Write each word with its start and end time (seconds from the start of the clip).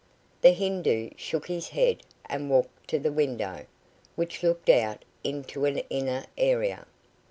The 0.41 0.51
Hindoo 0.53 1.11
shook 1.15 1.45
his 1.47 1.69
head 1.69 2.01
and 2.27 2.49
walked 2.49 2.87
to 2.87 2.97
the 2.97 3.11
window, 3.11 3.67
which 4.15 4.41
looked 4.41 4.67
out 4.69 5.05
into 5.23 5.65
an 5.65 5.77
inner 5.91 6.25
area. 6.39 6.87